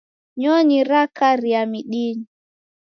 Nyonyi 0.39 0.79
rakaria 0.89 1.61
midinyi. 1.71 2.27